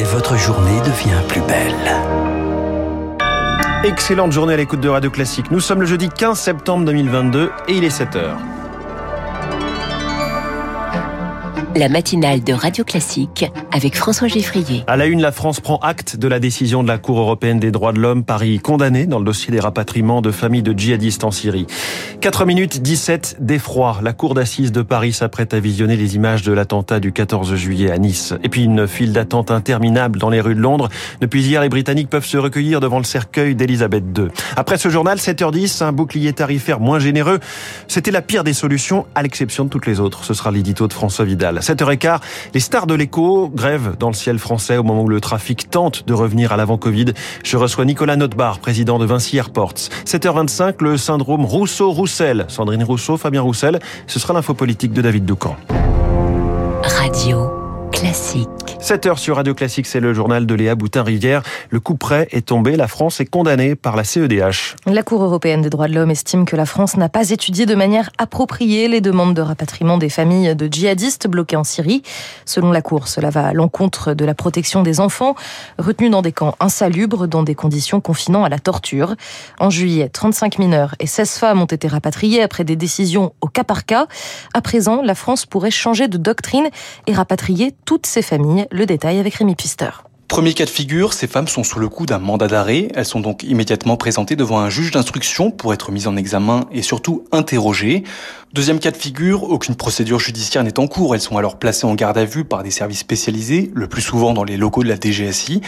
[0.00, 1.74] et votre journée devient plus belle.
[3.84, 5.50] Excellente journée à l'écoute de Radio Classique.
[5.50, 8.38] Nous sommes le jeudi 15 septembre 2022 et il est 7 heures.
[11.76, 14.82] La matinale de Radio Classique avec François Geffrier.
[14.86, 17.70] À la une, la France prend acte de la décision de la Cour européenne des
[17.70, 21.30] droits de l'homme, Paris condamné dans le dossier des rapatriements de familles de djihadistes en
[21.30, 21.66] Syrie.
[22.20, 24.00] 4 minutes 17 d'effroi.
[24.02, 27.90] La Cour d'assises de Paris s'apprête à visionner les images de l'attentat du 14 juillet
[27.90, 28.34] à Nice.
[28.42, 30.88] Et puis une file d'attente interminable dans les rues de Londres.
[31.20, 34.28] Depuis hier, les Britanniques peuvent se recueillir devant le cercueil d'Elisabeth II.
[34.56, 37.38] Après ce journal, 7h10, un bouclier tarifaire moins généreux.
[37.86, 40.24] C'était la pire des solutions, à l'exception de toutes les autres.
[40.24, 41.59] Ce sera l'édito de François Vidal.
[41.60, 42.20] 7h15,
[42.54, 46.06] les stars de l'écho grèvent dans le ciel français au moment où le trafic tente
[46.06, 47.06] de revenir à l'avant Covid.
[47.44, 49.88] Je reçois Nicolas Notbar, président de Vinci Airports.
[50.04, 52.46] 7h25, le syndrome Rousseau-Roussel.
[52.48, 55.56] Sandrine Rousseau, Fabien Roussel, ce sera l'info politique de David Doucan.
[56.82, 57.50] Radio
[57.92, 58.59] classique.
[58.78, 61.42] 7 heures sur Radio Classique, c'est le journal de Léa Boutin-Rivière.
[61.70, 64.76] Le coup près est tombé, la France est condamnée par la CEDH.
[64.86, 67.74] La Cour européenne des droits de l'homme estime que la France n'a pas étudié de
[67.74, 72.02] manière appropriée les demandes de rapatriement des familles de djihadistes bloqués en Syrie.
[72.44, 75.34] Selon la Cour, cela va à l'encontre de la protection des enfants
[75.78, 79.14] retenus dans des camps insalubres, dans des conditions confinant à la torture.
[79.58, 83.64] En juillet, 35 mineurs et 16 femmes ont été rapatriés après des décisions au cas
[83.64, 84.06] par cas.
[84.54, 86.68] À présent, la France pourrait changer de doctrine
[87.06, 88.59] et rapatrier toutes ces familles.
[88.70, 89.90] Le détail avec Rémi Pister.
[90.30, 92.86] Premier cas de figure, ces femmes sont sous le coup d'un mandat d'arrêt.
[92.94, 96.82] Elles sont donc immédiatement présentées devant un juge d'instruction pour être mises en examen et
[96.82, 98.04] surtout interrogées.
[98.52, 101.16] Deuxième cas de figure, aucune procédure judiciaire n'est en cours.
[101.16, 104.32] Elles sont alors placées en garde à vue par des services spécialisés, le plus souvent
[104.32, 105.62] dans les locaux de la DGSI.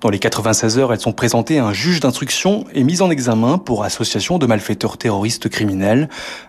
[0.00, 3.58] Dans les 96 heures, elles sont présentées à un juge d'instruction et mises en examen
[3.58, 6.08] pour association de malfaiteurs terroristes criminels.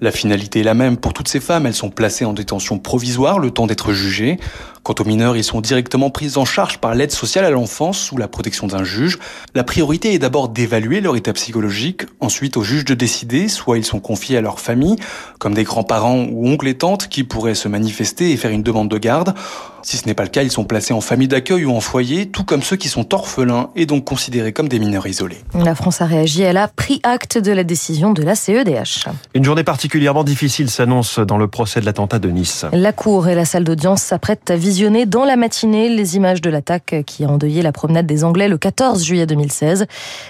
[0.00, 1.66] La finalité est la même pour toutes ces femmes.
[1.66, 4.38] Elles sont placées en détention provisoire le temps d'être jugées.
[4.82, 8.16] Quant aux mineurs, ils sont directement pris en charge par l'aide sociale à l'enfance sous
[8.16, 9.18] la protection d'un juge.
[9.54, 13.84] La priorité est d'abord d'évaluer leur état psychologique, ensuite au juge de décider, soit ils
[13.84, 14.96] sont confiés à leur famille,
[15.38, 18.88] comme des grands-parents ou oncles et tantes qui pourraient se manifester et faire une demande
[18.88, 19.34] de garde.
[19.82, 22.26] Si ce n'est pas le cas, ils sont placés en famille d'accueil ou en foyer,
[22.26, 25.38] tout comme ceux qui sont orphelins et donc considérés comme des mineurs isolés.
[25.54, 29.06] La France a réagi, elle a pris acte de la décision de la CEDH.
[29.34, 32.66] Une journée particulièrement difficile s'annonce dans le procès de l'attentat de Nice.
[32.72, 36.50] La cour et la salle d'audience s'apprêtent à visionner dans la matinée les images de
[36.50, 39.86] l'attaque qui a endeuillé la promenade des Anglais le 14 juillet 2016.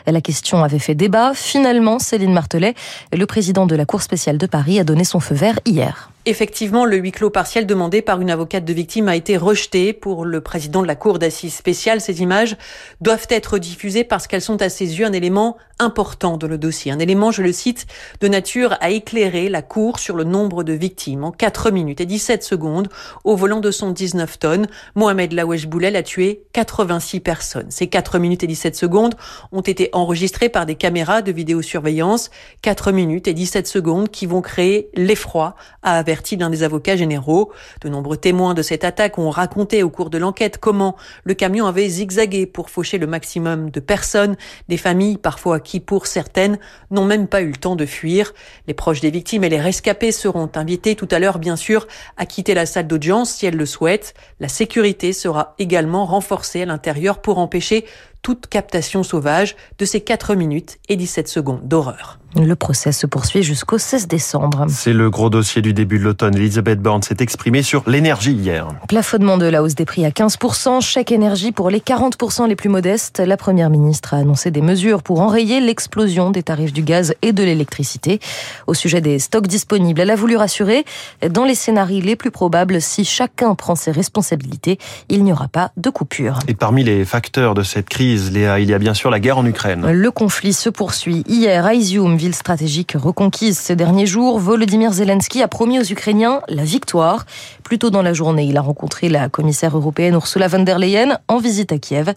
[0.07, 1.33] La question avait fait débat.
[1.35, 2.75] Finalement, Céline Martelet,
[3.13, 6.11] le président de la Cour spéciale de Paris, a donné son feu vert hier.
[6.29, 10.27] Effectivement, le huis clos partiel demandé par une avocate de victime a été rejeté pour
[10.27, 12.03] le président de la Cour d'assises spéciale.
[12.03, 12.59] Ces images
[13.01, 16.93] doivent être diffusées parce qu'elles sont à ses yeux un élément important de le dossier.
[16.93, 17.87] Un élément, je le cite,
[18.21, 21.25] de nature à éclairer la Cour sur le nombre de victimes.
[21.25, 22.89] En 4 minutes et 17 secondes,
[23.25, 27.71] au volant de son 19 tonnes, Mohamed Lawesh Boulel a tué 86 personnes.
[27.71, 29.15] Ces 4 minutes et 17 secondes
[29.53, 32.31] ont été enregistrées par des caméras de vidéosurveillance.
[32.63, 37.53] 4 minutes et 17 secondes qui vont créer l'effroi, a averti l'un des avocats généraux.
[37.83, 41.67] De nombreux témoins de cette attaque ont raconté au cours de l'enquête comment le camion
[41.67, 44.37] avait zigzagué pour faucher le maximum de personnes,
[44.69, 46.59] des familles parfois qui, pour certaines,
[46.91, 48.33] n'ont même pas eu le temps de fuir.
[48.67, 51.87] Les proches des victimes et les rescapés seront invités tout à l'heure, bien sûr,
[52.17, 54.15] à quitter la salle d'audience si elles le souhaitent.
[54.41, 57.85] La sécurité sera également renforcée à l'intérieur pour empêcher
[58.23, 62.19] toute captation sauvage de ces 4 minutes et 17 secondes d'horreur.
[62.37, 64.67] Le procès se poursuit jusqu'au 16 décembre.
[64.69, 66.37] C'est le gros dossier du début de l'automne.
[66.37, 68.69] Elisabeth Borne s'est exprimée sur l'énergie hier.
[68.87, 72.69] Plafonnement de la hausse des prix à 15%, chèque énergie pour les 40% les plus
[72.69, 73.21] modestes.
[73.21, 77.33] La première ministre a annoncé des mesures pour enrayer l'explosion des tarifs du gaz et
[77.33, 78.21] de l'électricité.
[78.67, 80.85] Au sujet des stocks disponibles, elle a voulu rassurer,
[81.31, 85.73] dans les scénarios les plus probables, si chacun prend ses responsabilités, il n'y aura pas
[85.77, 86.39] de coupure.
[86.49, 89.39] Et parmi les facteurs de cette crise, Léa, il y a bien sûr la guerre
[89.39, 89.87] en Ukraine.
[89.91, 91.25] Le conflit se poursuit.
[91.29, 96.41] Hier, à Izium, ville stratégique reconquise ces derniers jours, Volodymyr Zelensky a promis aux Ukrainiens
[96.49, 97.27] la victoire.
[97.65, 101.19] Plus tôt dans la journée, il a rencontré la commissaire européenne Ursula von der Leyen
[101.29, 102.15] en visite à Kiev.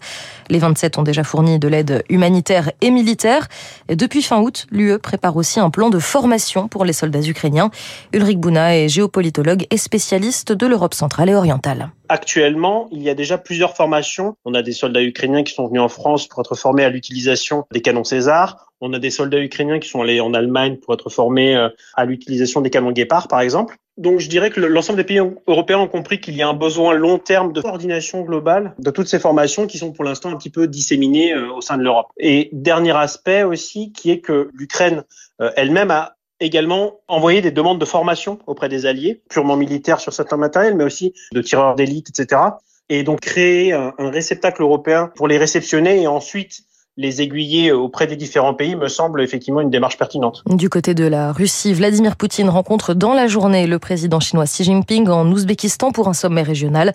[0.48, 3.48] Les 27 ont déjà fourni de l'aide humanitaire et militaire.
[3.88, 7.70] Et depuis fin août, l'UE prépare aussi un plan de formation pour les soldats ukrainiens.
[8.14, 11.90] Ulrich Bouna est géopolitologue et spécialiste de l'Europe centrale et orientale.
[12.12, 14.36] Actuellement, il y a déjà plusieurs formations.
[14.44, 17.64] On a des soldats ukrainiens qui sont venus en France pour être formés à l'utilisation
[17.72, 18.70] des canons César.
[18.82, 22.04] On a des soldats ukrainiens qui sont allés en Allemagne pour être formés euh, à
[22.04, 23.78] l'utilisation des canons Guépard, par exemple.
[23.96, 26.92] Donc je dirais que l'ensemble des pays européens ont compris qu'il y a un besoin
[26.92, 30.50] long terme de coordination globale de toutes ces formations qui sont pour l'instant un petit
[30.50, 32.08] peu disséminées euh, au sein de l'Europe.
[32.18, 35.04] Et dernier aspect aussi qui est que l'Ukraine
[35.40, 40.12] euh, elle-même a également envoyé des demandes de formation auprès des alliés, purement militaires sur
[40.12, 42.40] certains matériels, mais aussi de tireurs d'élite, etc.
[42.88, 46.64] et donc créer un réceptacle européen pour les réceptionner et ensuite
[46.98, 50.42] les aiguiller auprès des différents pays me semble effectivement une démarche pertinente.
[50.44, 54.64] Du côté de la Russie, Vladimir Poutine rencontre dans la journée le président chinois Xi
[54.64, 56.92] Jinping en Ouzbékistan pour un sommet régional.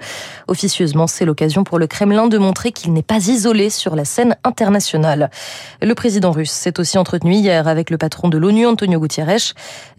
[0.47, 4.35] Officieusement, c'est l'occasion pour le Kremlin de montrer qu'il n'est pas isolé sur la scène
[4.43, 5.31] internationale.
[5.81, 9.55] Le président russe s'est aussi entretenu hier avec le patron de l'ONU, Antonio Gutiérrez.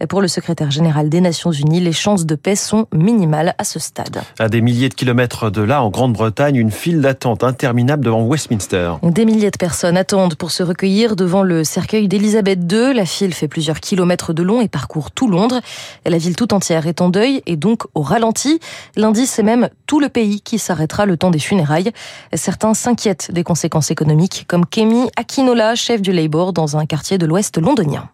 [0.07, 3.79] Pour le secrétaire général des Nations Unies, les chances de paix sont minimales à ce
[3.79, 4.21] stade.
[4.39, 8.93] À des milliers de kilomètres de là, en Grande-Bretagne, une file d'attente interminable devant Westminster.
[9.03, 12.93] Des milliers de personnes attendent pour se recueillir devant le cercueil d'Elisabeth II.
[12.93, 15.61] La file fait plusieurs kilomètres de long et parcourt tout Londres.
[16.05, 18.59] La ville tout entière est en deuil et donc au ralenti.
[18.95, 21.91] Lundi, c'est même tout le pays qui s'arrêtera le temps des funérailles.
[22.33, 27.25] Certains s'inquiètent des conséquences économiques, comme Kemi Akinola, chef du Labour dans un quartier de
[27.25, 28.09] l'Ouest londonien.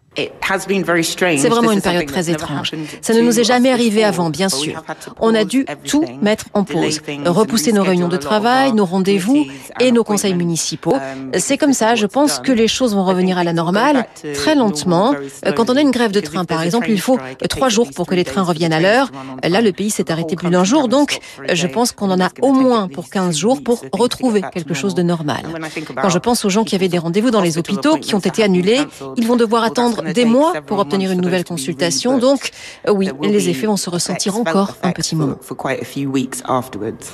[1.38, 2.72] C'est vraiment une période très étrange.
[3.00, 4.82] Ça ne nous est jamais arrivé avant, bien sûr.
[5.20, 9.46] On a dû tout mettre en pause, repousser nos réunions de travail, nos rendez-vous
[9.80, 10.94] et nos conseils municipaux.
[10.94, 14.54] Um, C'est comme ça, je pense que les choses vont revenir à la normale très
[14.54, 15.14] lentement.
[15.56, 17.18] Quand on a une grève de train, par exemple, il faut
[17.48, 19.10] trois jours pour que les trains reviennent à l'heure.
[19.42, 21.18] Là, le pays s'est arrêté plus d'un jour, donc
[21.52, 25.02] je pense qu'on en a au moins pour 15 jours pour retrouver quelque chose de
[25.02, 25.42] normal.
[26.00, 28.42] Quand je pense aux gens qui avaient des rendez-vous dans les hôpitaux qui ont été
[28.42, 28.80] annulés,
[29.16, 32.18] ils vont devoir attendre des mois pour obtenir une nouvelle consultation.
[32.18, 32.50] Donc,
[32.88, 35.36] euh, oui, les effets vont se ressentir encore un petit moment.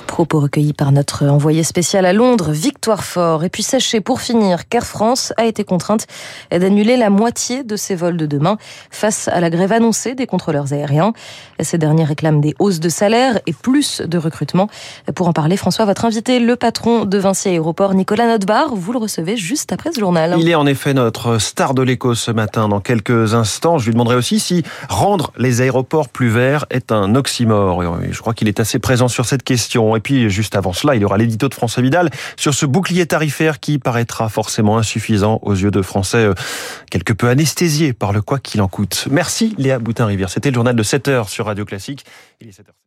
[0.07, 3.43] Propos recueillis par notre envoyé spécial à Londres, Victoire Fort.
[3.43, 6.07] Et puis sachez pour finir qu'Air France a été contrainte
[6.51, 8.57] d'annuler la moitié de ses vols de demain
[8.91, 11.13] face à la grève annoncée des contrôleurs aériens.
[11.59, 14.67] Ces derniers réclament des hausses de salaire et plus de recrutement.
[15.15, 18.99] Pour en parler, François, votre invité, le patron de Vinci Aéroport, Nicolas Notbar, vous le
[18.99, 20.35] recevez juste après ce journal.
[20.39, 22.67] Il est en effet notre star de l'écho ce matin.
[22.67, 27.15] Dans quelques instants, je lui demanderai aussi si rendre les aéroports plus verts est un
[27.15, 27.83] oxymore.
[28.11, 29.95] Je crois qu'il est assez présent sur cette question.
[29.95, 33.05] Et puis, juste avant cela, il y aura l'édito de François Vidal sur ce bouclier
[33.05, 36.33] tarifaire qui paraîtra forcément insuffisant aux yeux de Français euh,
[36.91, 39.07] quelque peu anesthésiés par le quoi qu'il en coûte.
[39.09, 40.29] Merci Léa Boutin-Rivière.
[40.29, 42.05] C'était le journal de 7 heures sur Radio Classique.
[42.41, 42.82] Il est 7 heures.